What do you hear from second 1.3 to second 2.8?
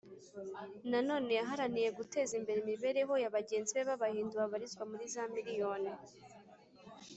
yaharaniye guteza imbere